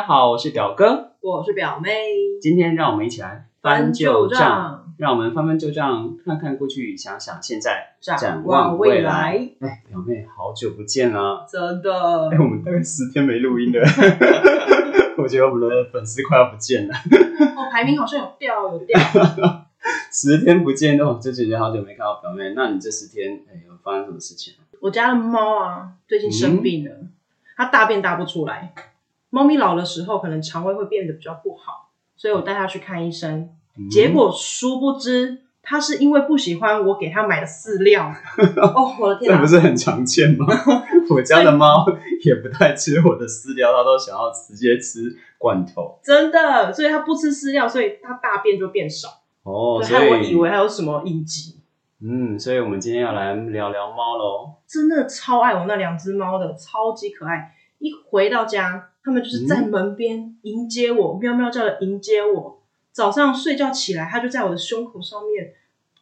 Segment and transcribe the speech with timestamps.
[0.00, 1.90] 家好，我是表哥，我是表妹。
[2.40, 9.50] 今天让我们一起来翻旧账，让我们翻翻旧账，看看过去，想想现在，展望未来。
[9.60, 12.38] 哎，表妹，好久不见了，真的哎，。
[12.38, 13.80] 我们大概十天没录音了，
[15.22, 18.98] 我觉得我们的粉丝快要不见了，哦，排名好像有掉，有掉。
[20.10, 22.54] 十天不见哦，就觉得好久没看到表妹。
[22.56, 24.54] 那你这十天，哎，有发生什么事情？
[24.80, 26.90] 我家的猫啊，最近生病了，
[27.54, 28.72] 它大便大不出来。
[29.30, 33.48] 猫咪老的时候，可能肠胃会变得比较不好，所以我带它去看医生。
[33.78, 38.12] 嗯结果殊不知，它是因为不喜欢我给它买的饲料。
[38.60, 39.36] 哦，我的天啊！
[39.36, 40.44] 这不是很常见吗？
[41.08, 41.86] 我家的猫
[42.24, 45.98] 也不太吃我的饲料，它都想要直接吃罐头。
[46.02, 49.08] 真的，所以它不吃饲料，所以它大便就变少。
[49.44, 51.60] 哦，所以我以以为还有什么隐疾。
[52.02, 54.56] 嗯，所以我们今天要来聊聊猫喽。
[54.66, 57.54] 真的超爱我那两只猫的，超级可爱。
[57.80, 62.62] 一回到家，他们就是在门边迎接我，喵喵叫的迎接我。
[62.92, 65.52] 早上睡觉起来，它就在我的胸口上面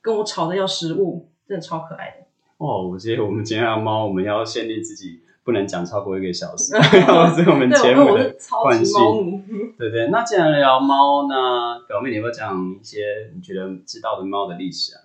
[0.03, 2.27] 跟我吵着要食物，真的超可爱的。
[2.59, 6.75] 哦，我觉得我们今天的猫，我们要限定自己不能讲超过一个小时，
[7.07, 9.01] 要是我们对，节目的超级惯性。
[9.01, 9.43] 猫奴。
[9.79, 15.03] 对对，那既然聊猫，那表妹你要不要讲一些你觉得知道的猫的历史啊？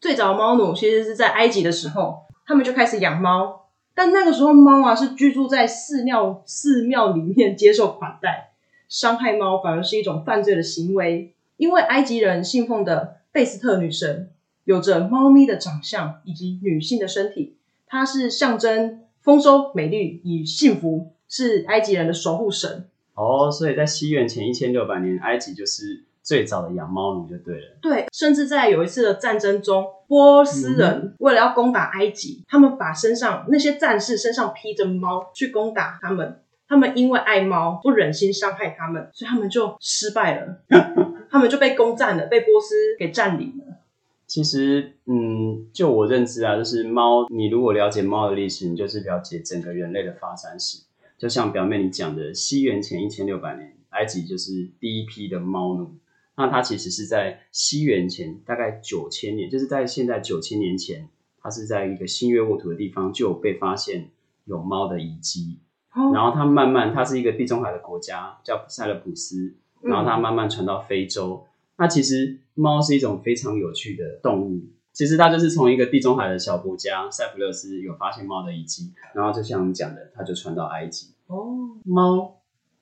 [0.00, 3.65] 最早的猫奴其实是在埃及的时候，他们就开始养猫，
[3.96, 8.50] 但那个时候猫啊是居住在寺庙寺庙里面接受款待，
[8.90, 11.32] 伤害猫反而是一种犯罪的行为。
[11.56, 14.28] 因为埃及人信奉的贝斯特女神
[14.64, 22.84] 有着猫咪的长相以及女性的身体，它是象征丰收、美丽与幸福，是埃及人的守护神。
[23.14, 27.76] 哦，所以在西元前一千六百年，埃及就是最早的养猫奴就对了。
[27.80, 36.42] 对，甚至在有一次的战争中，波斯人为了要攻打埃及，他们把身上那些战士身上披着猫去攻打他们。
[36.68, 40.62] 他们因为爱猫，不忍心伤害他们，所以他们就失败了，
[41.30, 43.76] 他们就被攻占了，被波斯给占领了。
[44.26, 50.82] 其实，嗯，就我认知啊，就是猫，你如果了解猫的历史，你就是了解整个人类的发展史。
[51.16, 55.94] 就像表妹你讲的，西元前一千六百年，埃及就是第一批的猫奴。
[56.36, 61.08] 那它其实是在西元前大概九千年，就是在现在九千年前，
[61.40, 64.10] 它是在一个新月沃土的地方就有被发现
[64.44, 65.60] 有猫的遗迹。
[65.94, 71.46] 哦然后它慢慢，它是一个地中海的国家，叫塞勒普斯，然后它慢慢传到非洲。
[71.78, 74.62] 那其实猫是一种非常有趣的动物。
[74.92, 81.08] 其实它就是从一个地中海的小国家塞浦路斯有发现猫的遗迹，然后就像你讲的，它就传到埃及。
[81.26, 82.35] 哦，猫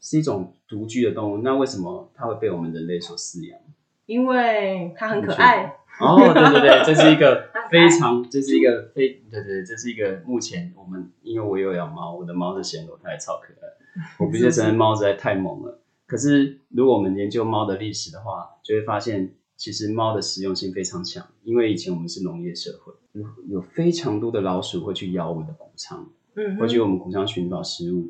[0.05, 3.59] 是一种独居的动物，那为什么它会被我们人类所饲养？
[4.05, 5.79] 因为它很可爱。
[5.99, 14.05] 哦，对对对，这是一个 非常，这是一个非，对对，这是一个目前我们，因为我有养猫，我的猫是暹罗，它也超可爱。
[14.19, 15.81] 我必须承认，猫实在太猛了。
[16.07, 21.27] 可是，如果我们研究猫的历史的话，就会发现，其实猫的实用性非常强。
[21.45, 28.07] 因为以前我们是农业社会，有有非常多的老鼠会去咬我们的谷仓，嗯哼，会去我们谷仓寻找食物。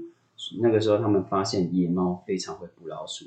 [0.61, 3.27] 那个时候，他们发现野猫非常会捕老鼠，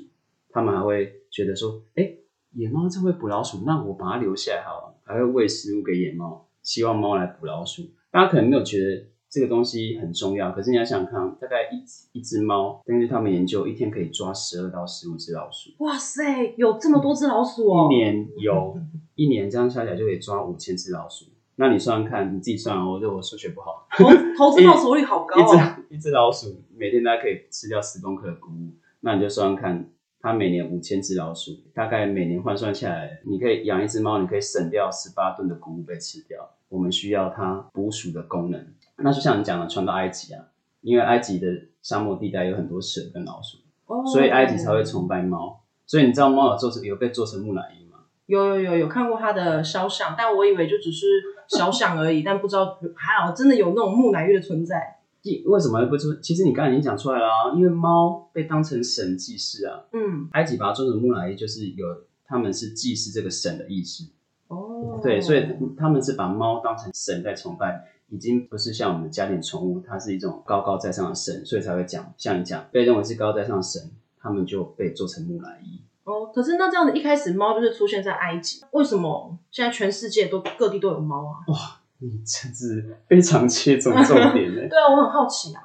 [0.50, 2.12] 他们还会觉得说，哎，
[2.52, 7.82] 野猫真会捕老鼠，那我把它留下来好了，还会喂食物给野猫，希望猫来捕老鼠。
[8.10, 17.88] 大家可能没有觉得这个东西很重要，可是你要想想看，大概一一只猫，根据他们研究，一天可以抓十二到十五只老鼠，哇塞，有这么多只老鼠哦！
[17.90, 18.78] 一年有
[19.14, 21.26] 一年这样下来就可以抓五千只老鼠。
[21.60, 23.88] 那你算算看，你自己算哦，就我数学不好。
[23.96, 24.04] 投
[24.38, 25.74] 投资报酬率好高一哦。
[25.88, 36.48] 只一只老鼠每天大概可以吃掉十公克的谷物，那你就算算看，它每年五千只老鼠，大概每年换算下来，你可以养一只猫，你可以省掉十八吨的谷物被吃掉。
[36.68, 38.66] 我们需要它捕鼠的功能。
[38.98, 40.44] 那就像你讲的，传到埃及啊，
[40.82, 41.48] 因为埃及的
[41.82, 45.60] 沙漠地带有很多蛇跟老鼠，哦所以埃及才会崇拜猫。
[45.86, 47.87] 所以你知道猫有做成有被做成木乃伊吗？
[48.28, 51.06] 有有有有看过他的肖像，但我以为就只是
[51.48, 54.98] 肖像而已，但不知道还好真的有那种木乃伊的存在。
[55.22, 56.14] 即为什么不出？
[56.20, 61.86] 其实你刚才已经讲出来了啊，因为猫被当成神祭祀啊，嗯，埃及把它做成木乃伊，就是有
[62.26, 64.04] 他们是祭祀这个神的意思。
[64.48, 65.46] 哦，对，所以
[65.76, 73.90] 他们是把猫当成神在崇拜，已经不是像我们家庭宠物，它是一种高高在上的神，所以才会讲像你讲被认为是高高在上的神，
[74.20, 75.80] 他们就被做成木乃伊。
[76.08, 81.44] 哦，可是那这样子一开始猫就是出现在埃及，为什么现在全世界都各地都有猫啊？
[81.48, 81.54] 哇
[82.00, 85.62] 你真是非常切中重点呢， 对啊，我很好奇啊。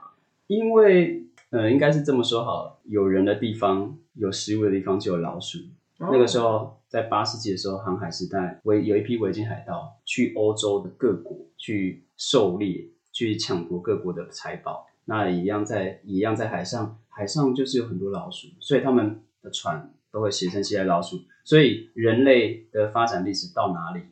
[0.47, 5.59] 因为呃，应该是这么说好了，有人的地方，有食物的地方就有老鼠。
[5.99, 14.87] 那个时候，候，在八世纪的时候，航海时代，维有一批维京海盗去欧洲的各国去狩猎，去抢夺各国的财宝。
[15.05, 24.03] 那一样在一样在海上，海上就是有很多老鼠，所以他们的船都会写成携带老鼠，所以人类的发展历史到哪里，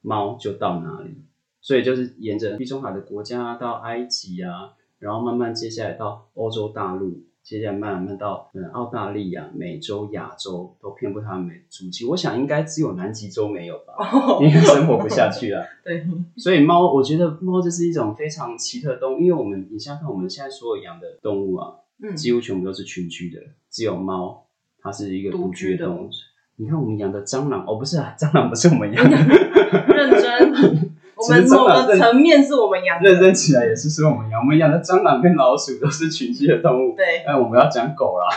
[0.00, 1.14] 猫就到哪里，
[1.60, 7.22] 所以就是沿着地中海的国家到埃及啊，然后慢慢接下来到欧洲大陆。
[7.46, 12.04] 接下来慢慢到嗯澳大利亚、美洲、亚洲都遍布它们的足迹。
[12.04, 13.94] 我想应该只有南极洲没有吧，
[14.40, 15.64] 因为生活不下去了。
[15.84, 16.04] 对，
[16.36, 19.20] 所以猫，我觉得猫就是一种非常奇特的动物。
[19.20, 21.72] 因为我们你想想看，我们现在所有养的动物啊，
[22.02, 23.40] 嗯，几乎全部都是群居的，
[23.70, 24.45] 只有猫
[24.86, 26.10] 它是一个独居的的动物。
[26.58, 29.16] 你看我们养的蟑螂，哦不是啊， 蟑螂不是我们养的，
[29.92, 30.92] 认真。
[31.18, 34.38] 我们某个层面是我们养的，认真起来也是说我们养。
[34.38, 36.94] 我们养的蟑螂跟老鼠都是群居的动物。
[36.94, 38.28] 对，哎，我们要讲狗啦，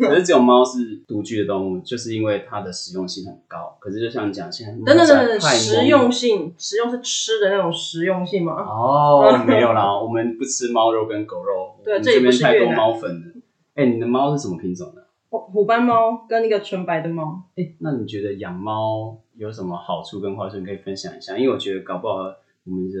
[0.00, 3.76] 可是只有猫是独居的动物，就是因为它的实用性很高。
[3.78, 8.54] 可是就像你讲，现在等等等等，实用性，实用是吃的那种实用性吗？
[8.62, 13.26] 哦，没有啦，我们不吃猫肉跟狗肉，我们对这边太多猫粉了。
[13.76, 15.04] 哎，你的猫是什么品种的？
[15.30, 20.58] 哦虎斑猫跟那个纯白的猫，哎，那你觉得养猫有什么好处跟坏处？
[20.58, 22.14] 你可以分享一下，因为我觉得搞不好
[22.64, 22.96] 我们的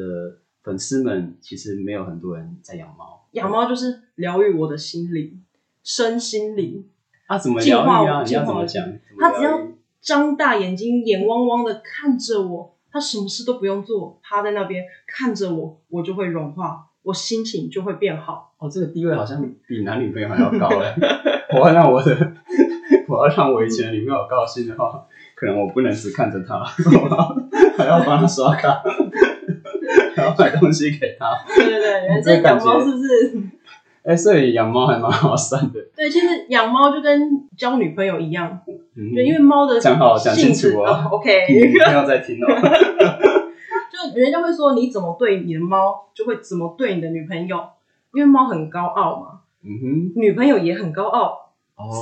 [0.62, 3.26] 粉丝们其实没有很多人在养猫。
[3.32, 5.42] 养猫就是疗愈我的心灵、
[5.82, 6.86] 身心灵。
[7.26, 8.18] 啊，怎么疗愈啊？
[8.20, 8.84] 我你要怎么讲？
[8.84, 9.60] 怎么它只要
[10.00, 18.54] 张大眼睛，眼汪汪的看着我，它什么事都不用做，趴在那边看着我，我就会融化，我心情就会变好。
[18.58, 20.94] 哦，这个地位好像比男女朋友还要高哎！
[21.60, 22.32] 我要让我的，
[23.08, 26.58] 我要让我以前的女朋友高兴的话，可能我不能只看着她，
[27.76, 28.82] 还要帮她刷卡，
[30.14, 31.26] 还要买东西给她。
[31.54, 33.42] 对对对，这感觉这养猫是不是？
[34.04, 35.78] 哎、所以养猫还蛮好算的。
[35.94, 38.58] 对，其实养猫就跟交女朋友一样，
[38.96, 42.46] 嗯，对，因为猫的讲好讲清楚哦哦 OK，你不要再听哦。
[43.90, 47.58] 就人家会说你怎么对你的猫，就会怎么对你的女朋友，
[48.14, 51.47] 因为猫很高傲嘛，嗯哼女朋友也很高傲，哼，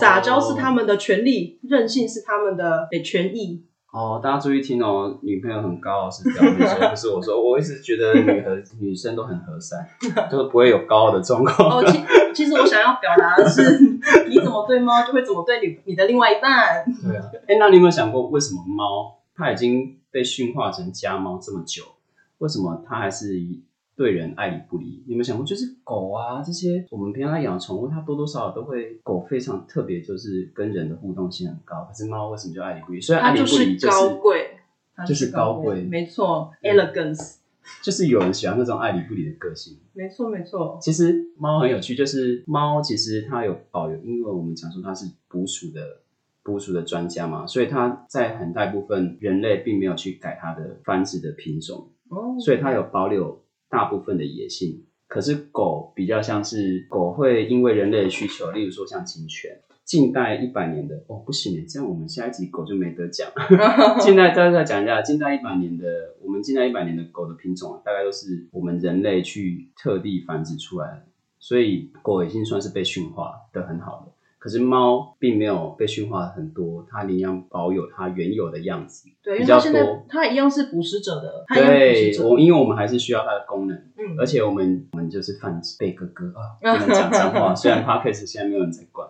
[0.01, 3.65] 撒娇是他们们的权利，任性是他们的诶权益。
[3.93, 7.43] 哦，大家注意听哦，女朋友很高傲是表妹说，不是我说。
[7.43, 9.87] 我一直觉得女和女生都很和善，
[10.31, 11.79] 就是不会有高傲的状况。
[11.79, 11.99] 哦，其
[12.35, 13.81] 其实我想要表达的是，
[14.29, 16.85] 你怎么对猫，就会怎么对你你的另外一半。
[17.03, 21.83] 对啊，哎，那你有没有想过，为什么猫它已经被驯化成家猫这么久，
[22.39, 23.41] 为什么它还是
[23.97, 25.03] 对人爱理不理？
[25.07, 31.87] 你有没有想过，就是狗啊这些我们平常在养宠物，它多多少少都会狗非常特别，就是跟人的互动性很高。
[31.89, 33.01] 可是猫为什么就爱理不理？
[33.01, 34.51] 虽然爱理不理就是高贵，
[35.09, 37.37] 就是高贵没错，elegance，
[37.83, 39.79] 就是有人喜欢那种爱理不理的个性。
[39.95, 40.79] 没错没错。
[40.81, 45.81] 其实猫很有趣，就是猫其实它有保留，因为我们讲说它是捕鼠的
[46.43, 54.85] 捕鼠的专家嘛，所以它在很大一部分人类并没有去改它的繁殖的品种，哦，所以它有保留大部分的野性。
[55.09, 63.31] 可是狗比较像是狗会因为人类的需求，例如说像警犬，近代一百年的哦不行耶，这样我们下一集狗就没得讲。
[64.01, 71.03] 近代再再讲一下，近代一百年的我们近代一百年的狗的品种啊，大概都是我们人类去特地繁殖出来的，
[71.39, 74.13] 所以狗已经算是被驯化的很好的。
[74.47, 79.09] 可是猫并没有被驯化很多，它一样保有它原有的样子。
[79.21, 82.31] 对，因比较为它现在多它一样是捕食者的，它一样是捕对。
[82.31, 87.53] 我，因为我们还是需要它的功能，嗯，而且我们我们就是泛指贝哥哥啊， 不能讲脏话。
[87.53, 89.09] 虽然 podcast 现在没有人在管，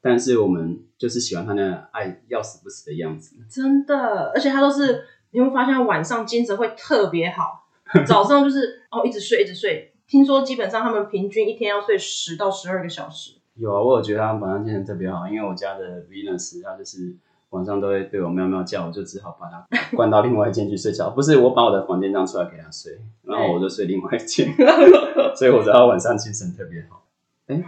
[0.00, 3.36] 但是我们就是喜欢它那爱要死不死的样子。
[3.48, 7.68] 真的，而且它都是你会发现它晚上精神会特别好，
[8.04, 9.92] 早上就是哦一直睡一直睡。
[10.08, 13.36] 听说基本上他们平均一天要睡十到十二个小时。
[13.54, 17.14] 有啊，我有觉得它晚上精神特别好，因为我家的 Venus 它就是
[17.50, 19.66] 晚上都会对我喵喵叫，我就只好把它
[19.96, 21.10] 关到另外一间去睡觉。
[21.10, 24.48] 不是我把我的房间让出来给它睡，然后我就睡另外一间，
[25.36, 27.02] 所以我知道晚上精神特别好。
[27.48, 27.62] 哎、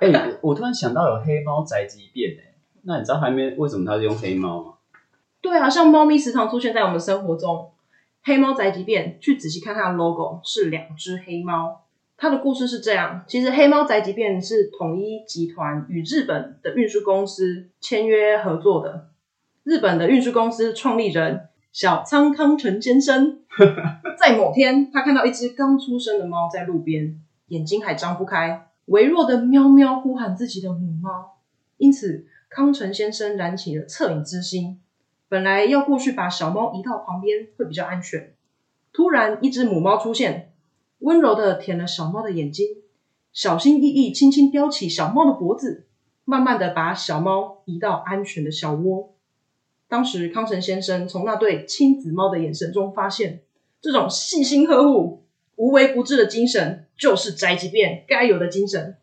[0.00, 4.72] 哎、欸我突然想到有黑猫宅急便哎、那你知道还没为什么它是用黑猫吗？
[5.40, 7.70] 对啊，像猫咪时常出现在我们生活中，
[8.24, 11.82] 黑猫宅急便，去仔细看它的 logo 是两只黑猫。
[12.22, 19.08] 它的故事是这样：其实黑猫宅急便是统一集团与日本的运输公司签约合作的。
[19.64, 23.38] 日本的运输公司创立人小仓康成先生，
[24.20, 31.38] 在某天他看到一只刚出生的猫在路边，眼睛还张不开，微弱的喵喵呼喊自己的母猫，
[31.78, 34.78] 因此康成先生燃起了恻隐之心。
[35.30, 38.34] 本来要过去把小猫移到旁边会比较安全，
[38.92, 40.52] 突然一只母猫出现，
[41.00, 42.66] 温柔的舔了小猫的眼睛，
[43.32, 45.86] 小心翼翼轻轻叼起小猫的脖子，
[46.24, 49.12] 慢慢的把小猫移到安全的小窝。
[49.88, 53.42] 当时康成先生从那对亲子猫的眼神中发现，
[53.80, 55.24] 这种细心呵护、
[55.56, 58.96] 无微不至的精神就是宅急便该有的精神。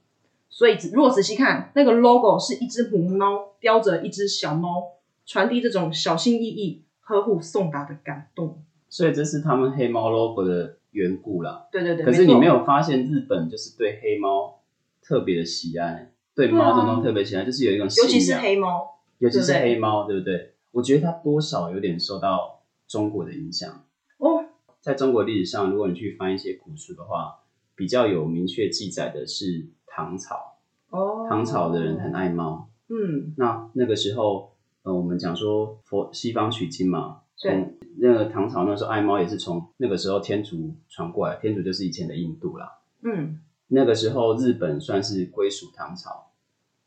[0.49, 4.83] 所以如果仔细看，那个 logo 是一只母猫叼着一只小猫，
[5.25, 8.63] 传递这种小心翼翼、呵护送达的感动。
[8.87, 11.67] 所以这是他们黑猫 logo 的缘故啦。
[11.71, 12.05] 对对对。
[12.05, 14.59] 可是你错没有发现日本就是对黑猫
[15.01, 20.53] 特别的喜爱，对猫的猫特别喜爱，就是有一种，尤其是黑猫，尤其是黑猫，对不对？
[20.71, 23.83] 我觉得它多少有点受到中国的影响。
[24.17, 24.45] 哦，
[24.81, 27.39] 在中国历史上，如果你去翻一些古书的话，
[27.75, 30.57] 比较有明确记载的是唐朝，
[30.89, 32.69] 哦，唐朝的人很爱猫。
[32.89, 42.79] 嗯，那那个时候，呃，我们讲说佛西方取经嘛，对从那个唐朝那时候爱猫也是从那个时候天竺传过来，天竺就是以前的印度啦。
[43.03, 46.31] 嗯，那个时候日本算是归属唐朝，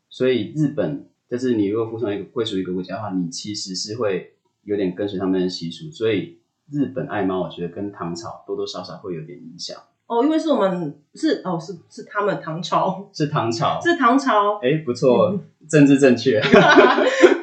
[0.09, 6.39] 所以日本就是你如果服从一个归属一个国家的话，你其实是会有点跟随他们的习俗，所以
[6.69, 9.77] 日本爱猫，我觉得跟唐朝多多少少会有点影响。
[10.07, 15.39] 哦，因为是我们是哦是是他们唐朝，是唐朝，是唐朝，哎，不错，
[15.69, 16.41] 政治正确。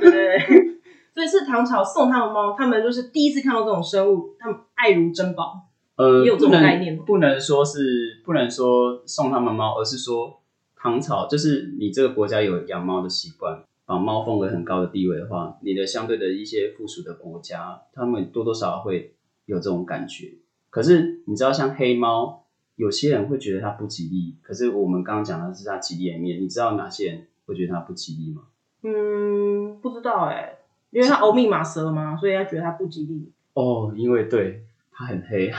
[1.19, 5.63] 所以是唐朝送他们猫，他们就是第一次看到这种生物，他们爱如珍宝。
[5.97, 10.41] 呃，也有这种概念吗不能说是不能说送他们猫，而是说
[10.77, 20.35] 唐朝就是你这个国家有养猫的习惯，把猫奉为很高的地位的话，你的相对的一些附属的国家，他们多多少少会有这种感觉。
[20.71, 22.45] 可是你知道，像黑猫，
[22.77, 28.43] 有些人会觉得它不吉利，可是我们刚刚讲的是它吉利的一面，你知道哪些人会觉得它不吉利吗？
[28.85, 30.58] 嗯，不知道哎、
[30.90, 33.30] 因为他欧密码蛇嘛，所以他觉得他不吉利。
[33.54, 35.50] 哦，因为对他很黑，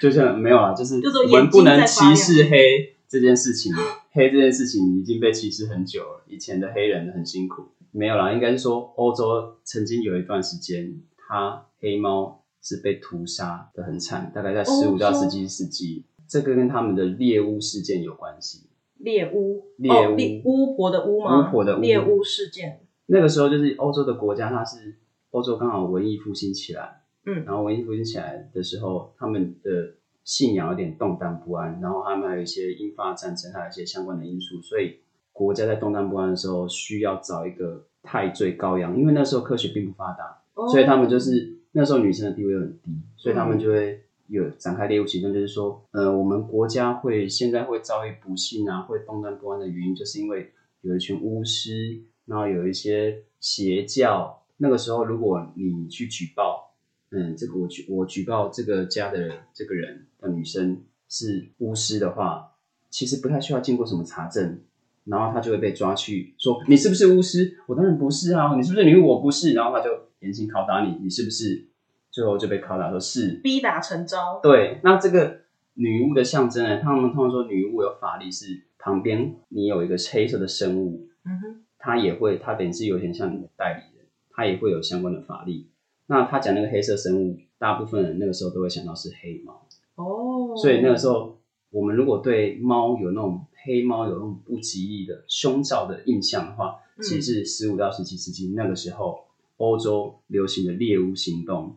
[0.00, 3.72] 就像没有啊，就是我们不能歧视黑这件事情，
[4.10, 6.24] 黑这件事情已经被歧视很久了。
[6.26, 18.66] 以前的黑人很辛苦，没有啦，应该是说欧洲曾经有一段时间，它黑猫是被屠杀的很惨，大概在十五到十七世纪，这个跟他们的猎巫事件有关系。
[18.98, 21.48] 猎巫，猎哦巫猎巫婆的巫吗？
[21.48, 22.80] 巫婆的巫猎巫事件。
[23.06, 24.96] 那个时候就是欧洲的国家，它是
[25.30, 27.44] 欧洲刚好文艺复兴起来，嗯。
[27.44, 29.94] 然后文艺复兴起来的时候，他们的
[30.24, 34.96] 信仰有点动荡不安，然后他们还有一些英法战争，还有一些相关的因素，所以
[35.32, 54.42] 国家在动荡不安的时候，需要找一个太罪羔羊，因为那时候科学并不发达，哦所以他们就是那时候女生的地位又很低，所以他们就会有展开猎物行动，就是说，呃，我们国家会现在会遭遇不幸啊，会动荡不安的原因，就是因为有一群巫师，然后有一些邪教。
[54.58, 56.74] 那个时候，如果你去举报，
[57.10, 62.52] 嗯，这个我举我举报这个家的这个人的女生是巫师的话，
[62.90, 64.60] 其实不太需要经过什么查证，
[65.04, 67.58] 然后他就会被抓去说你是不是巫师？
[67.66, 69.06] 我当然不是啊，你是不是女巫？
[69.06, 69.90] 我不是，然后他就
[70.20, 71.68] 严刑拷打你，你是不是？
[72.10, 74.40] 最后就被拷打说是，逼打成招。
[74.42, 74.80] 对。
[74.82, 75.42] 那这个
[75.74, 76.80] 女巫的象征呢？
[76.80, 85.68] 他们通常说女巫有法力，是旁边你有一个黑色的生物，嗯哼，他也会，他等于是有点像你的代理人，他也会有相关的法力。
[86.06, 89.66] 那他讲那个黑色生物，大部分人那个时候都会想到是黑猫。
[89.96, 91.38] 哦，所以那个时候，
[91.70, 99.24] 我们如果对猫有那种黑猫有那种不吉利的凶兆的印象的话，嗯其实是十五到十七世纪那个时候
[99.56, 101.76] 欧洲流行的猎巫行动。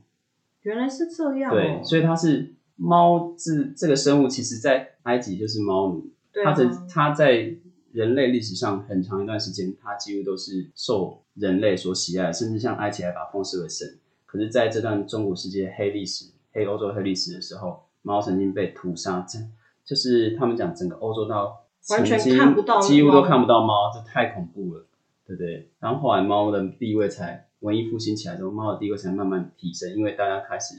[0.62, 1.56] 原来是这样、哦。
[1.56, 6.08] 对，所以它是猫这这个生物，其实在埃及就是猫奴，
[6.44, 7.56] 它的它在
[7.92, 13.98] 人类历史上很长一段时间，它几乎都是受人类所喜爱，甚至像埃及还把它奉视为神。
[14.26, 19.40] 可是，在这段中古世界黑历史、黑欧洲黑历史的时候，猫曾经被屠杀，这
[19.84, 24.86] 就是他们讲整个欧洲到完全看不到几乎都看不到猫，这太恐怖了，
[25.26, 25.72] 对不对？
[25.80, 30.76] 然后后来猫的地位才文艺复兴起来之后，猫的地位才慢慢提升，因为大家开始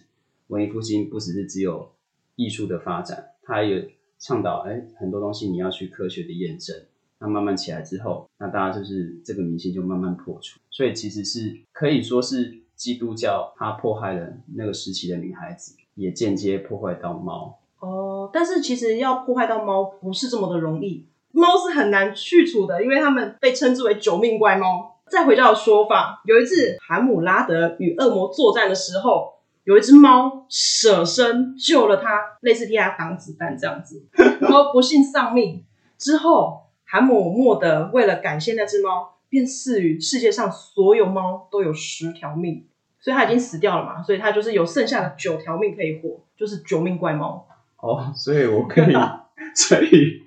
[0.46, 1.90] 文艺复兴不只是只有
[2.36, 6.76] 艺术的发展，它也倡导哎很多东西你要去科学的验证。
[7.20, 17.58] 那慢慢起来之后，那大家就是这个迷信就慢慢破除，所以其实是可以说是基督教它迫害了那个时期的女孩子，也间接破坏到猫。
[17.80, 24.96] 哦，但是其实要破坏到猫不是这么的容易，猫是很难去除的，因为它们被称之为九命怪猫。
[25.10, 29.32] 再回到说法，有一次海姆拉德与恶魔作战的时候，
[29.64, 34.06] 有一只猫舍身救了他，类似替他挡子弹这样子，
[34.40, 35.64] 然后不幸丧命。
[35.98, 42.66] 之后，韩姆默德为了感谢那只猫，便赐予世界上所有猫都有十条命，
[42.98, 47.46] 所以它已经死掉了嘛，所以它就是有剩下的九条命可以活，就是九命怪猫。
[47.76, 48.92] 哦，所以我可以，
[49.54, 50.22] 所以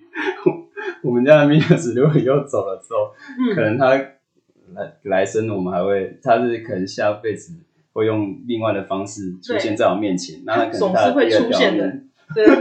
[0.46, 7.54] 我我们家的米克斯如果以后走了之后，嗯可能他来来生，我们还会，他是可能下辈子
[7.92, 11.92] 会用另外的方式出现在我面前，那他可能他总是会出现的
[12.34, 12.58] 对对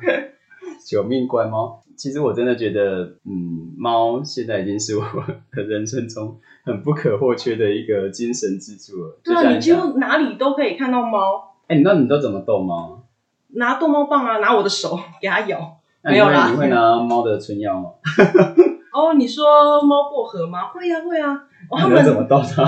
[0.00, 0.32] 对，
[0.84, 1.84] 九命怪猫。
[1.98, 5.02] 其实我真的觉得，嗯，猫现在已经是我
[5.52, 9.18] 的 人生中很不可或缺的一个精神支柱了。
[9.24, 11.56] 对啊，你几乎哪里都可以看到猫。
[11.66, 13.02] 哎，那你都怎么逗猫？
[13.48, 15.76] 拿逗猫棒啊，拿我的手 给它咬。
[16.02, 17.90] 没有啦，你会拿猫的春药吗？
[18.94, 20.68] 哦，你说猫薄荷吗？
[20.68, 21.44] 会啊，会啊。
[21.76, 22.64] 他们怎么逗它？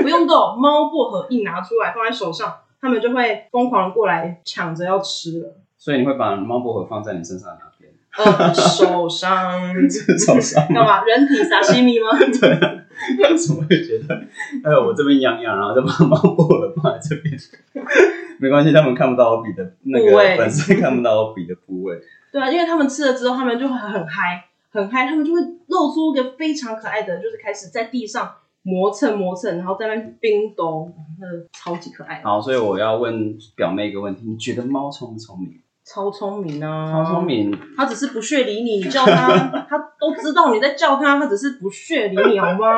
[0.00, 5.56] 不用逗，猫薄荷一拿出来放在手上，他们就会疯狂过来抢着要吃了。
[5.76, 7.71] 所以你会把猫薄荷放在你身上哪边？
[8.18, 9.60] 呃，手上。
[10.18, 10.66] 手上。
[10.68, 11.04] 干嘛？
[11.04, 12.08] 人体撒西米吗？
[12.18, 12.50] 对。
[13.18, 14.14] 为什么会觉得？
[14.62, 17.36] 哎，我这边痒痒，然后就把猫薄荷放在这边。
[18.38, 21.98] 没关系，他们看不到我比的那个粉丝看不到我比的部位。
[22.30, 28.30] 对啊，因为他们吃了之后，他们就会很嗨，很嗨，他们就会露出一个非常可爱的，就是开始在地上
[28.62, 32.20] 磨蹭磨蹭，然后在那冰斗，那超级可爱。
[32.22, 35.60] 好，所以我要问表妹一个问题：你觉得猫聪不聪明？
[35.84, 36.92] 超聪明啊！
[36.92, 42.68] 超聪明，它只是不屑理你，你叫它， 它都知道你在叫它，它只是不屑理你，好吗？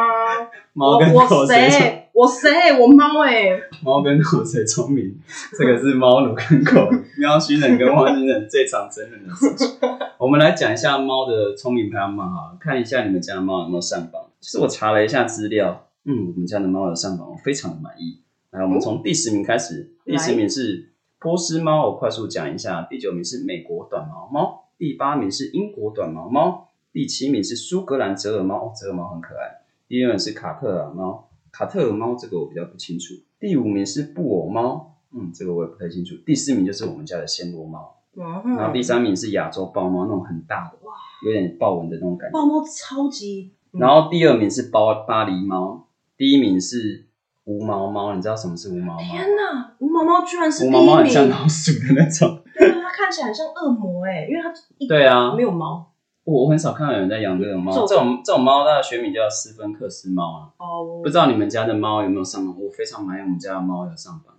[0.73, 2.09] 猫跟狗谁？
[2.15, 2.73] 我谁？
[2.81, 3.61] 我猫哎！
[3.83, 5.21] 猫跟狗谁聪明？
[5.59, 9.77] 这个是猫奴跟狗 喵星人跟汪星人最常争论的事情。
[10.19, 14.23] 我们来讲一下猫的聪明排行榜哈，看一下你们家的猫有没有上榜。
[14.41, 18.21] 其实我查了一下资料，嗯，我们家的猫有上榜，我非常的满意。
[18.51, 20.94] 来，我们从第十名开始，第十名是。
[21.25, 22.83] 波斯猫，我快速讲一下。
[22.83, 29.65] 第九名是美国短毛猫，第八名是英国短毛猫，第七名是苏格兰折耳猫，折耳猫很可爱。
[29.89, 33.15] 第六名是卡特尔猫，卡特尔猫这个我比较不清楚。
[33.41, 36.15] 第五名是布偶猫，嗯，这个我也不太清楚。
[36.27, 40.93] 第四名就是我们家的暹罗猫，然后第三名是亚洲豹猫，那种很大的，哇，
[41.25, 42.39] 有点豹纹的那种感觉。
[42.39, 43.55] 豹猫超级。
[43.71, 45.89] 然后第二名是巴巴黎猫，
[46.19, 47.07] 第一名是。
[47.45, 49.01] 无毛猫，你知道什么是无毛猫？
[49.01, 52.43] 天哪，无毛猫居然是无毛猫，很像老鼠的那种。
[52.55, 54.53] 对啊，它看起来很像恶魔哎，因为它
[54.89, 55.93] 对啊，没有毛。
[56.25, 60.49] 我我很少看到有人在养这种猫，这种这种猫它的学名叫斯芬克斯猫啊。
[60.57, 61.03] 哦。
[61.03, 62.57] 不知道你们家的猫有没有上榜？
[62.59, 64.35] 我非常满意我们家的猫有上榜。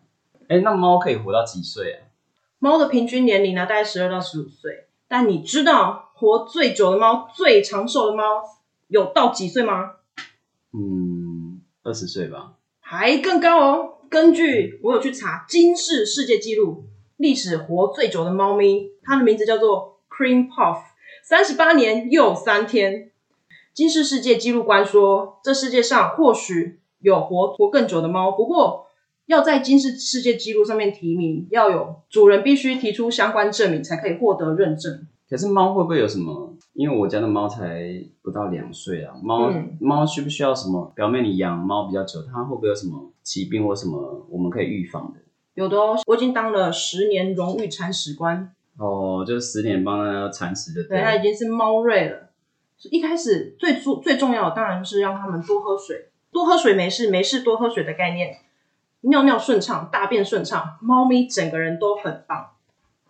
[0.47, 2.01] 哎，那猫可以活到几岁啊？
[2.57, 4.87] 猫的平均年龄呢，大概十二到十五岁。
[5.07, 8.23] 但你知道活最久的猫、最长寿的猫
[8.87, 9.91] 有到几岁吗？
[10.73, 12.53] 嗯，二十岁吧。
[12.97, 13.89] 还更高哦！
[14.09, 16.85] 根据我有去查金氏世界纪录，
[17.17, 20.77] 历史活最久的猫咪，它的名字叫做 Cream Puff，
[21.21, 23.11] 三十八年又三天。
[23.73, 28.87] 金氏世界纪录官说，这世界上或许有活活更久的猫，不过
[29.25, 35.05] 要在金氏世界纪录上面提名，要有主人必须提出相关证明，才可以获得认证。
[35.29, 36.53] 可是猫会不会有什么？
[36.73, 37.83] 因为我家的猫才
[38.21, 40.91] 不到两岁啊，猫猫需不需要什么？
[40.95, 45.19] 表妹，你养猫比较久，它会不会有什么疾病或什么我们可以预防的？
[45.55, 48.53] 有的哦，我已经当了十年荣誉铲屎官。
[48.77, 50.87] 哦，就是十年帮它铲屎的。
[50.87, 52.29] 对，它已经是猫瑞了。
[52.91, 58.35] 一开始最重最重要的当然就是让它们多喝水，多喝水没事，没事多喝水的概念，
[59.01, 62.47] 尿尿顺畅，大便顺畅，猫咪整个人都很棒。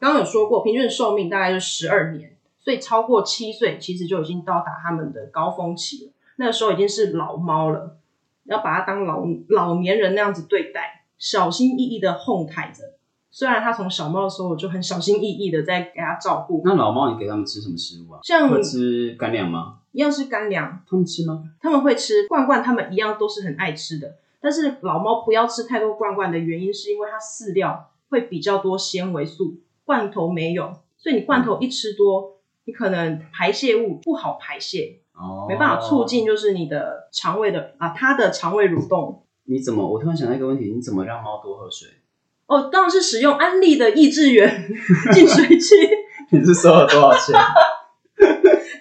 [0.06, 6.12] 刚刚有说过，平均寿命大概就十二年，所以超过七岁其实就已经到达他们的高峰期了。
[6.36, 7.98] 那个时候已经是老猫了，
[8.44, 12.84] 要把它当老老年人那样子对待，小心翼翼的哄抬着。
[13.32, 16.62] 虽然它从小猫的时候我就很小心翼翼的在给它照顾。
[16.64, 18.20] 那老猫你给它们吃什么食物啊？
[18.22, 19.80] 像会吃干粮吗？
[19.92, 20.84] 一样是干粮。
[20.88, 21.46] 它们吃吗？
[21.60, 24.18] 他们会吃罐罐，他们一样都是很爱吃的。
[24.40, 29.58] 但是老猫不要吃太多罐罐的原因，是因为它饲料会比较多纤维素。
[29.86, 39.24] 罐头没有，所以你罐头一吃多，你可能排泄物不好排泄，哦，没办法促进就是你的肠胃的啊，它的肠胃蠕动。
[39.46, 39.88] 你怎么？
[39.88, 41.88] 我突然想到一个问题，你怎么让猫多喝水？
[42.48, 44.68] 哦，当然是使用安利的益智源
[45.14, 45.76] 净水器。
[46.32, 47.36] 你是收了多少钱？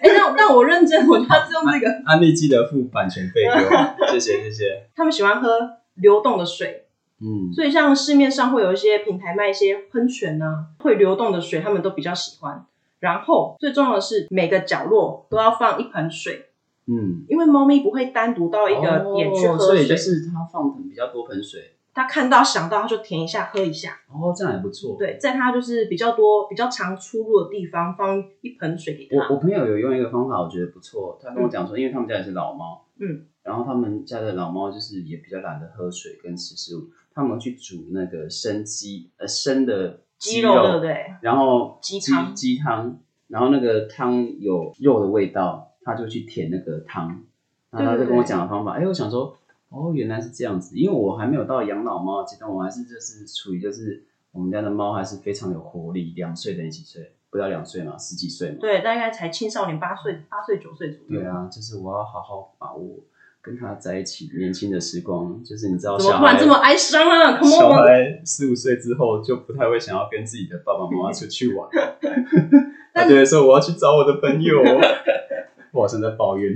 [0.01, 4.89] 哎，那那我认真，我觉得是用这个安利记得付版权费给我，谢谢谢谢。
[4.95, 5.49] 他们喜欢喝
[5.95, 6.84] 流动的水。
[7.21, 12.65] 嗯，所以像市面上会有一些平台卖一些喷泉呢，会流动的水，他们都比较喜欢。
[12.99, 16.49] 然后最重要的是，每个角落都要放一盆水。
[16.87, 21.71] 嗯，因为猫咪不会单独到一个点去喝水，所以就是它放比较多盆水。
[21.93, 24.01] 它看到想到，它就舔一下喝一下。
[24.09, 24.97] 哦，这样也不错。
[24.99, 29.29] 对，在它就是比较多、比较常出入的地方放一盆水给它。
[29.29, 31.17] 我我朋友有用一个方法，我觉得不错。
[31.23, 36.89] 他跟我讲说，因为他们家也是老猫，嗯，然后他们家的老猫就是也比较懒得喝水跟吃食物。
[37.15, 41.15] 他们去煮那个生鸡，呃，生的鸡肉，对不对？
[41.21, 42.99] 然后鸡汤，鸡汤，
[43.29, 47.23] 然后那个汤有肉的味道，他就去舔那个汤。
[47.71, 49.35] 然后他就跟我讲的方法，哎，我想说，
[49.69, 57.11] 哦，原来是这样子，因为我还没有到养老猫阶段，我还是就是处于就是我们家的猫还是非常有活力，两岁等于几岁？
[57.29, 58.57] 不到两岁嘛，十几岁嘛。
[58.61, 61.19] 对，大概才青少年八岁、八岁九岁左右。
[61.19, 62.99] 对啊，就是我要好好把握
[63.45, 65.39] 跟他在一起年轻的时光。
[65.43, 71.69] 就是你知道，怎么突然这么哀伤啊？Come 小孩四五岁之后就不太会想要跟自己的爸爸妈妈出去玩，
[72.93, 74.59] 他觉得说我要去找我的朋友。
[75.71, 76.53] 我好像在抱怨。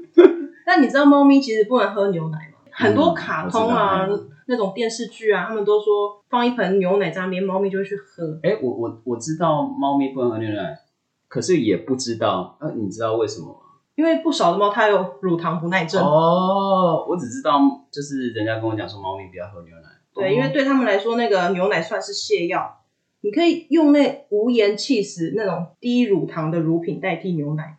[0.66, 2.58] 但你知道猫咪其实不能喝牛奶吗？
[2.72, 4.06] 很多嗯卡通啊、
[4.46, 8.38] 那种电视剧啊，他们都说放一盆牛奶在那边，猫咪就会去喝。
[8.42, 10.76] 哎、我我我知道猫咪不能喝牛奶，
[11.28, 13.67] 可是也不知道，呃，你知道为什么吗？
[13.98, 17.58] 因为不少的猫它有乳糖不耐症，哦，我只知道
[17.90, 19.88] 就是人家跟我讲说猫咪不要喝牛奶。
[20.14, 22.84] 对，因为对他们来说，那个牛奶算是泻药，
[23.22, 27.78] 你可以用那无盐气死那种低乳糖的乳品代替牛奶。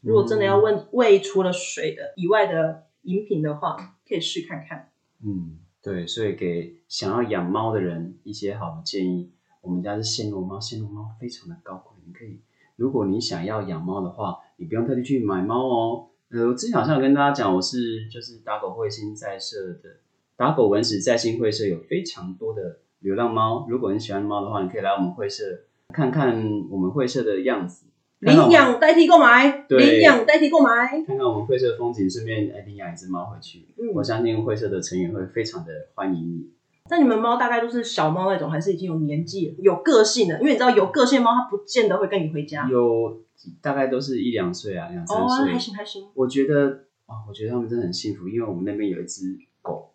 [0.00, 3.76] 如果真的要问喂除了水的以外的饮品的话，
[4.08, 4.88] 可以试看看。
[5.22, 9.30] 嗯，对，所以给想要养猫的人一些好的建议。
[9.60, 12.40] 我们家是暹罗猫，暹罗猫非常的高贵，你可以，
[12.76, 16.06] 如果你想要养猫的话，你不用特地去买猫哦。
[16.30, 19.96] 呃，我之前好像有跟大家讲，我是就是打狗会心在社的
[20.36, 23.66] 打狗文史在新会社有非常多的流浪猫。
[23.68, 25.44] 如果你喜欢猫的话，你可以来我们会社
[25.88, 27.86] 看看我们会社的样子，
[28.18, 31.02] 领养代替购买，领养代替购买。
[31.06, 33.66] 看看我们会社的风景，顺便哎领养一只猫回去。
[33.78, 36.50] 嗯我相信会社的成员会非常的欢迎你。
[36.90, 40.38] 那你们猫大概都是小猫那种，还是已经有年纪、有个性的？
[40.40, 42.68] 因为你知道有个性的猫，它不见得会跟你回家。
[42.68, 43.22] 有
[43.60, 45.52] 大概都是一两岁啊，两三哦，岁。
[45.52, 46.08] 还行还行。
[46.14, 49.92] 我觉得啊、我觉得他们真的很幸福，因为我们那边有一只狗，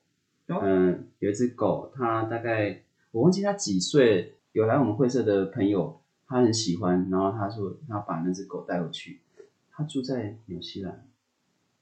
[0.48, 9.20] 哦嗯、有一只狗，它大概我忘记它几岁，有来我们会社的朋友，他很喜欢，然后他说他把那只狗带回去，
[9.72, 11.06] 他住在纽西兰，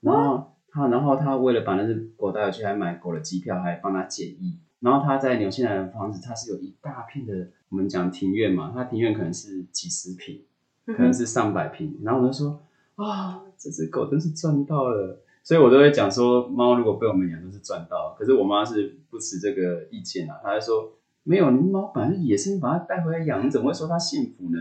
[0.02, 4.58] 然后他然后他为了把那只狗带回去，还买狗的机票，还帮他检疫。
[4.82, 10.42] 然后他在纽西兰的房子，它是有一大片的，我们讲庭院嘛，它庭院可能是几十平，
[10.88, 12.00] 嗯可能是上百平。
[12.04, 12.62] 然后我就说
[12.96, 15.20] 啊，这只狗真是赚到了。
[15.44, 18.16] 所以我都会讲说，猫如果被我们养都是赚到。
[18.20, 24.60] 可是我妈是不持这个意见啊，她就说没有，你猫本来是野生，把它带回来养，你怎么会说它幸福呢？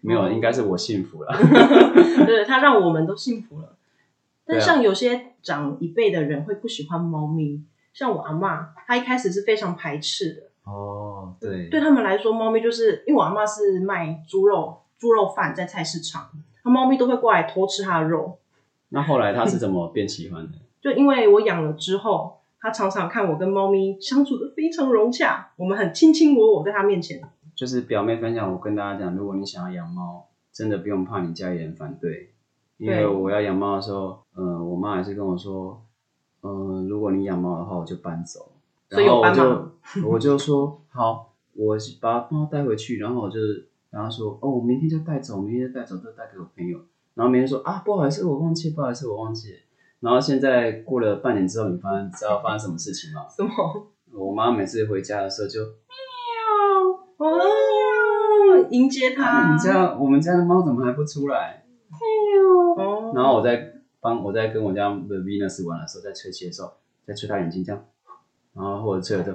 [0.00, 1.34] 没有，哦应该是我幸福了。
[2.24, 3.76] 对，它让我们都幸福了。
[4.44, 10.42] 但像有些长一辈的人会不喜欢猫咪，像我阿妈，她一开始是非常排斥的。
[10.70, 16.28] 哦，对，对他们来说，猫咪就是因为我阿妈是卖猪肉猪肉饭在菜市场，
[16.64, 18.38] 那猫咪都会过来偷吃它的肉。
[18.90, 20.58] 那后来它是怎么变喜欢的？
[20.80, 27.22] 就因为我养了之后，它常常看我跟猫咪相处的非常融洽，我们很卿卿我我在它面前。
[27.54, 32.30] 就是表妹分享，我跟大家讲，如果你想要养猫，真的不用怕你家里人反对，
[32.76, 35.82] 因为我要养猫的时候，嗯、我妈还是跟我说，
[36.42, 38.52] 嗯、如果你养猫的话，我就搬走。
[38.90, 39.70] 所以有搬吗
[40.06, 43.38] 我就说好，我把猫带回去，然后我就
[43.90, 46.78] 然后说哦，我明天就带走，明天就带走，就带给我朋友。
[47.14, 49.54] 然后明天说啊，不好意思，我忘记，不好意思，我忘记。
[50.00, 53.26] 然后现在过了半年之后，你发现知道发生什么事情吗？
[53.28, 53.50] 什么？
[54.12, 59.24] 我妈每次回家的时候就喵哦，迎接它。
[59.24, 61.64] 啊，你家我们家的猫怎么还不出来？
[62.76, 66.72] 哦，然后我在帮我在跟我家的 Venus 玩的时候，在吹气的时候，
[67.06, 67.84] 在吹它眼睛这样，
[68.54, 69.32] 然后或者吹了就，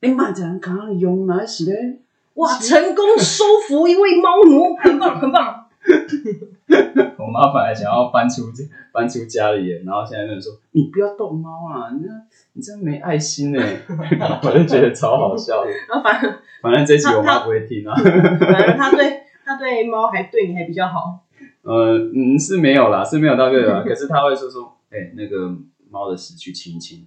[0.00, 2.00] 你慢点，看到你用哪是嘞？
[2.34, 5.66] 哇，成功收服一位猫奴，很棒，很棒。
[7.18, 8.44] 我妈本来想要搬出
[8.92, 12.08] 搬出家里，然后现在跟人说，你不要逗猫啊，你这
[12.52, 13.78] 你真没爱心哎，
[14.42, 15.70] 我就觉得超好笑的。
[15.88, 17.94] 然后反正反正这集我妈不会听啊。
[17.94, 21.24] 反正她对她对猫还对你还比较好。
[21.62, 25.54] 呃，嗯，是没有啦，是没有到这个啦， 可是他会说说，哎、那个
[25.90, 27.06] 猫的屎去清一清，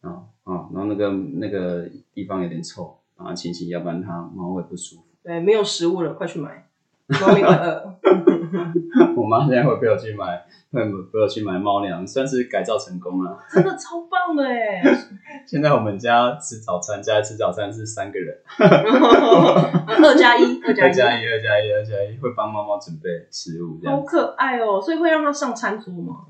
[0.00, 5.02] 啊啊，然后那个那个地方有点臭，把它清清，要不然它猫会不舒服。
[5.22, 6.68] 对，没有食物了，快去买。
[7.08, 7.94] 猫咪会饿。
[9.26, 13.36] 我妈现在会陪我去买，会陪我去买猫粮，算是改造成功了。
[13.52, 14.80] 真的超棒的哎！
[15.44, 23.96] 现在我们家吃早餐，家里吃早餐是三个人， 二加一，二加一， 二加一，二加一，二加一，会帮猫猫准备食物这样。
[23.96, 24.80] 好可爱哦！
[24.80, 26.26] 所以会让它上餐桌吗？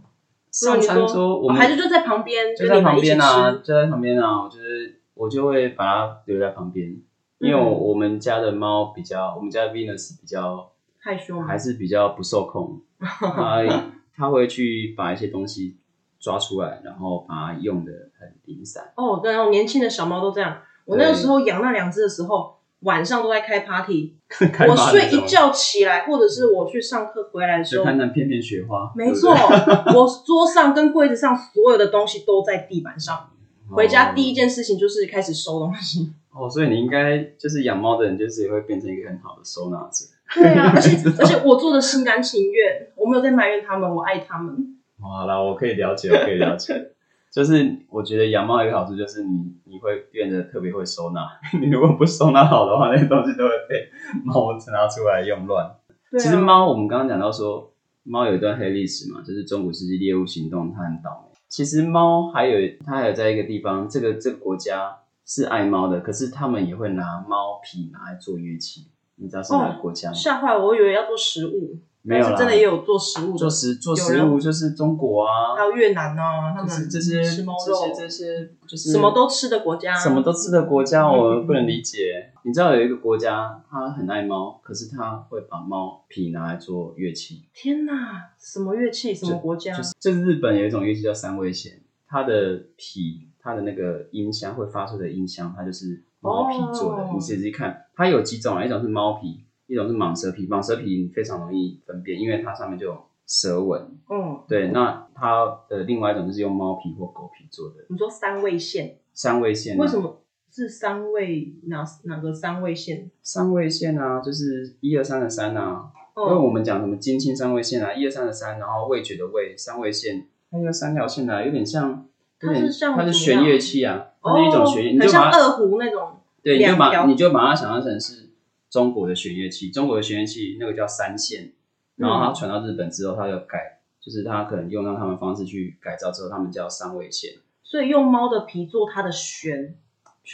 [0.51, 6.97] 上餐桌，我们哦还是就在旁边，就在旁边啊，就在旁边啊，我就是我就会把它留在旁边，
[7.41, 11.59] 因为我嗯我们家的猫比较，我们家的 Venus 比较害羞还？
[11.59, 15.77] 是比较不受控， 它它会去把一些东西
[16.19, 18.93] 抓出来，然后把它用的很零散。
[18.97, 20.59] 哦，对哦，年轻的小猫都这样。
[20.85, 24.15] 我那个时候养那两只的时候，晚上都在开 party。
[24.29, 29.31] 开我睡一觉起来，或者是我去上课回来的时候，就看那片片雪花，没错，
[29.95, 33.31] 我桌上跟柜子上所有的东西都在地板上。
[33.71, 36.13] 回家第一件事情就是开始收东西。
[36.33, 40.07] 哦，所以你应该就是养猫的人，就是也会变成一个很好的收纳者。
[40.35, 44.55] 对啊， 而且而且我做的心甘情愿，我没有在埋怨他们，我爱他们。
[45.01, 46.75] 哦好啦，我可以了解，我可以了解。
[47.31, 51.21] 就是我觉得养猫有一个好处，就是你你会变得特别会收纳。
[51.61, 53.89] 你如果不收纳好的话，那些东西都会被
[54.25, 55.67] 猫拿出来用乱。
[55.67, 55.73] 啊
[56.19, 57.73] 其实猫，我们刚刚讲到说，
[58.05, 61.37] 猫有一段黑历史嘛，就是中古世纪猎物行动，它很倒霉。
[61.49, 68.87] 其实猫还有它还有在一个地方，这个这个国家是爱猫的，可是他们也会拿猫皮拿来做乐器。
[69.17, 70.15] 你知道是哪个国家吗？
[70.15, 82.33] 吓坏我，我以为要做食物，没有啦，是真的也有做食物的，做食做食物就是中国啊，还有越南啊，他就是们这些吃猫肉这些，这些就是什么都吃的国家，什么都吃的国家，嗯我不能理解。
[82.45, 87.43] 你知道有一个国家，它很爱猫，可是它会把猫皮拿来做乐器。
[87.53, 89.77] 天哪，什么乐器，什么国家？
[89.77, 97.03] 就是就是日本有一种乐器叫三味线，它的皮，它的那个音箱会发出的音箱，它就是猫皮做的。
[97.03, 98.65] 哦你仔细看，它有几种啊？
[98.65, 100.47] 一种是猫皮，一种是蟒蛇皮。
[100.47, 103.81] 蟒蛇皮你非常容易分辨，因为它上面就有蛇纹。
[104.11, 109.81] 嗯，对，那它的另外一种就是用猫皮或狗皮做的你说三味线，三味线、啊。
[109.81, 111.55] 为什么是三味？
[111.69, 113.11] 哪哪个三味线？
[113.23, 114.21] 三味线啊？
[114.21, 115.91] 就是一二三的三啊。
[116.17, 122.07] 因为嗯，我们讲什么金青三味线啊，一二三的三，然后味觉的味，三味线，它有三条线啊，有点像，
[122.41, 126.16] 有点它是像它是弦乐器啊，它是一种弦乐，你很就把它像二胡那种。
[126.47, 128.31] 对，你就把你就把它想象成是
[128.71, 131.53] 中国的弦乐器，中国的弦乐器那个叫三线，
[131.97, 137.33] 然后它传到日本之后，它就改，就是它可能用到他们方式去改造之后，他们叫三味线，
[137.65, 139.75] 所以用猫的皮做它的弦，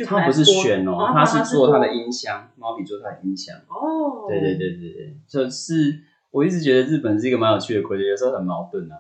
[0.04, 2.02] 它不是弦哦，它它是做它的音。
[2.04, 3.56] 音箱，猫皮做它的音箱。
[3.68, 8.98] 哦，对对，对对对，就是我一直觉得日本是一个蛮有趣的国家，有时候很矛盾啊，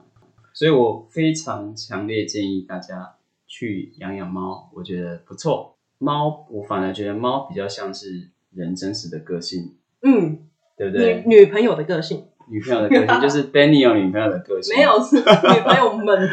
[0.54, 5.71] 所以我非常强烈建议大家去养养猫，我觉得不错。
[6.02, 10.40] 猫，我反而觉得猫比较像是人真实的个性，嗯，
[10.76, 11.22] 对不对？
[11.26, 16.28] 女女朋友的个性女朋友的个性就是 Benny 有女朋友的个性，没有是女朋友们，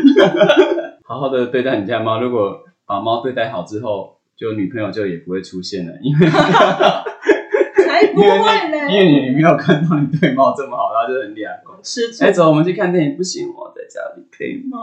[1.06, 2.20] 好好的对待你家猫。
[2.20, 6.28] 如果把猫对待好之后，就女朋友就也不会出现了，因为
[7.86, 11.78] 才不会呢因为嘞，你没有看到你对猫这么好，然后就很两光。
[11.84, 14.78] 吃醋哎，走，我们去看电影，不行，我在家里陪猫。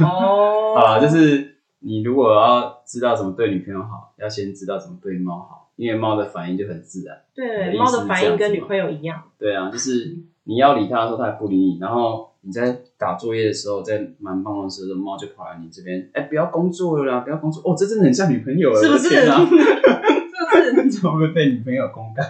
[0.00, 0.74] 哦。
[0.76, 7.20] 好了，就是你如果要知道怎么对女朋友好，要先知道怎么对猫好，因为猫的反应就很自然。
[7.34, 9.22] 对，猫的反应跟女朋友一样。
[9.38, 17.62] 对啊，就是你要理它的时候，它也不理你，然后你在打作业的时候，在忙办公室的时候，猫就跑来你这边，哎，不要工作了啦，不要工作。
[17.64, 19.08] 哦，这真的很像女朋友， 是不是？
[19.08, 20.90] 我的天啊 是不是？
[21.00, 22.24] 怎么会被女朋友公干？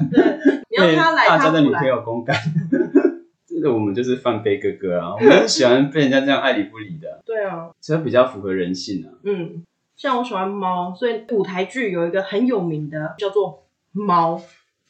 [0.70, 1.50] 你要他来，大家。
[1.50, 2.34] 的女朋友公干。
[3.62, 9.14] 这个我们就是放飞哥哥啊， 我们喜欢被人家这样爱理不理的，对啊，这比较符合人性啊。
[9.22, 9.64] 嗯，
[9.96, 13.51] 像我喜欢猫，所以舞台剧有一个很有名的叫做
[13.92, 14.37] 《猫》。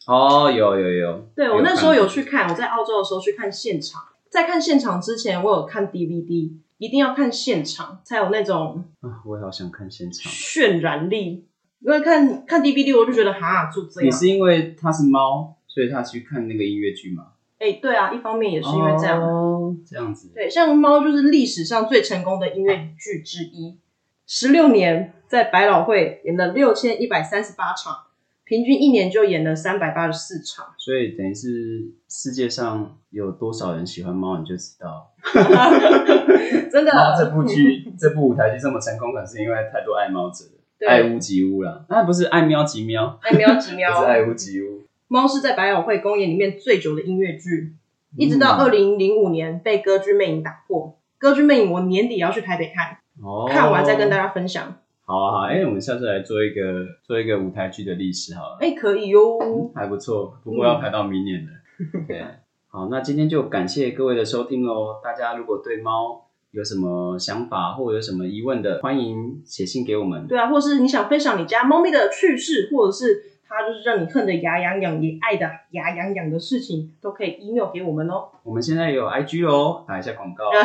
[0.07, 4.03] 哦，有有有，对我那时候有去看，我在澳洲的时候去看现场。
[4.31, 10.33] 在看现场之前，我有看 DVD，一定要看现场才有那种啊，我也好想看现场。
[10.33, 11.45] 渲染力。
[11.81, 14.07] 因为看看 DVD，我就觉得哈，就这样。
[14.07, 17.27] 你是因为它是猫，所以他去看那个音乐剧吗？
[17.63, 19.23] 哎、对啊，一方面也是因为这样。
[19.23, 20.33] 哦，这样子。
[20.35, 23.79] 对，像猫就是历史上最成功的音乐剧之一，
[24.27, 27.97] 十六年在百老汇演了六千一百三十八场，
[28.45, 30.75] 平均一年就演了三百八十四场。
[30.77, 35.13] 所以等于是世界上有多少人喜欢猫，你就知道。
[36.69, 41.85] 真的，这部剧、这部舞台剧这么成功，可能是因为太多爱猫者了，对爱屋及乌啦。
[41.89, 44.82] 那不是爱喵及喵，爱喵几 不喵是，爱屋及乌。
[45.13, 47.75] 猫是在百老汇公演里面最久的音乐剧，
[48.17, 50.99] 一直到嗯二零零五年被歌剧魅影打破。
[51.19, 54.75] 歌剧魅影我年底也要去台北看，哦，看完再跟大家分享。
[55.05, 59.39] 好啊好啊，哎、我们下次来做一个做一个舞台剧的历史好了，哎、可以哟。
[59.75, 61.51] 还不错，不过要排到明年了。
[62.09, 62.25] 对，
[62.69, 64.99] 好，那今天就感谢各位的收听喽。
[65.05, 70.27] 大家如果对猫有什么想法或有什么疑问的，欢迎写信给我们。
[70.27, 78.29] 对啊，或是你想分享你家猫咪的趣事，或者是它就是让你恨得牙痒痒，也爱的牙痒痒的事情，都可以 email 给我们哦。
[78.43, 80.51] 我们现在有 IG 哦，打一下广告。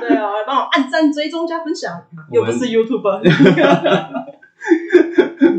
[0.00, 3.00] 对啊，帮我按赞、追踪、加分享，又不是 YouTube。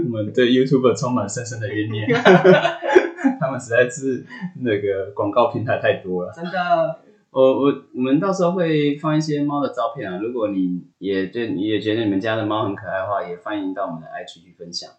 [0.05, 2.05] 我们对 YouTube 充满深深的怨念，
[3.39, 4.25] 他们实在是
[4.59, 6.31] 那个广告平台太多了。
[6.35, 6.99] 真的，
[7.31, 14.91] 我我我们到时候会放一些猫的照片啊，如果你也对你也觉得你们家的猫很可爱的话，也欢迎到我们的 IG 去分享。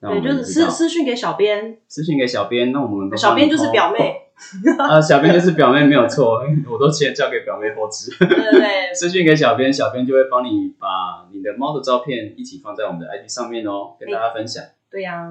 [0.00, 4.24] 对，就是私私讯给小编，私信给小编，那我们小编就是表妹。
[4.78, 14.62] 啊，小编就是表妹没有错，我都先交给表妹后置，对对对， 私讯给小编，小编就会帮你把你的猫的照片一起放在我们的 IG 上面哦，跟大家分享。
[14.88, 15.28] 对呀、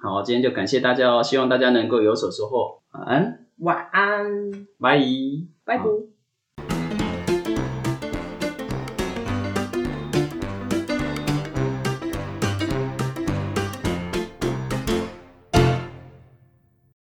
[0.00, 2.80] 好，今天就感谢大家哦，希望大家能够有所收获。
[2.92, 5.00] 晚安，晚安，拜。
[5.64, 5.84] 拜拜。